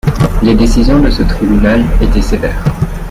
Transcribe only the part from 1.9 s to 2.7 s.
étaient sévères.